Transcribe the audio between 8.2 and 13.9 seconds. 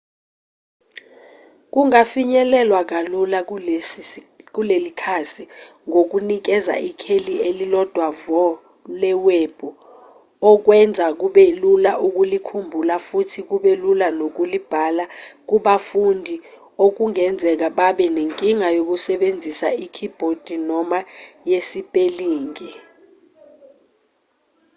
vo lewebhu okwenza kube lula ukulikhumbula futhi kube